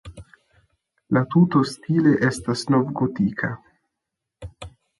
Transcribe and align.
La 1.17 1.21
tuto 1.35 1.61
stile 1.73 2.15
estas 2.31 2.65
novgotika. 2.77 3.53